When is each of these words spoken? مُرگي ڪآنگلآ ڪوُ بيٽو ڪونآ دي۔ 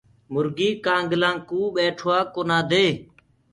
مُرگي 0.33 0.69
ڪآنگلآ 0.85 1.31
ڪوُ 1.49 1.59
بيٽو 1.75 2.15
ڪونآ 2.33 2.57
دي۔ 2.71 2.85